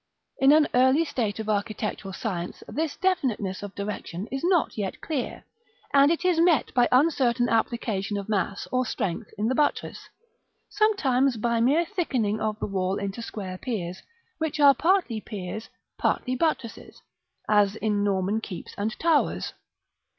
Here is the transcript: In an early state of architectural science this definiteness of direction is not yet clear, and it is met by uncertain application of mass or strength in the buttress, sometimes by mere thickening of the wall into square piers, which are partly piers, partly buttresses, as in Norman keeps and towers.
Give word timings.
In 0.39 0.51
an 0.51 0.67
early 0.73 1.05
state 1.05 1.37
of 1.37 1.47
architectural 1.47 2.11
science 2.11 2.63
this 2.67 2.95
definiteness 2.97 3.61
of 3.61 3.75
direction 3.75 4.25
is 4.31 4.43
not 4.43 4.75
yet 4.75 4.99
clear, 4.99 5.43
and 5.93 6.09
it 6.09 6.25
is 6.25 6.39
met 6.39 6.73
by 6.73 6.87
uncertain 6.91 7.47
application 7.47 8.17
of 8.17 8.27
mass 8.27 8.67
or 8.71 8.83
strength 8.83 9.29
in 9.37 9.47
the 9.47 9.53
buttress, 9.53 10.09
sometimes 10.69 11.37
by 11.37 11.59
mere 11.59 11.85
thickening 11.85 12.41
of 12.41 12.57
the 12.57 12.65
wall 12.65 12.97
into 12.97 13.21
square 13.21 13.59
piers, 13.59 14.01
which 14.39 14.59
are 14.59 14.73
partly 14.73 15.21
piers, 15.21 15.69
partly 15.99 16.35
buttresses, 16.35 16.99
as 17.47 17.75
in 17.75 18.03
Norman 18.03 18.41
keeps 18.41 18.73
and 18.79 18.97
towers. 18.97 19.53